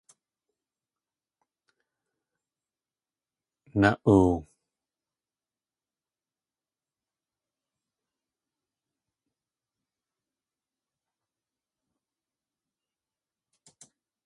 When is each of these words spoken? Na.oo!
Na.oo! 3.81 4.31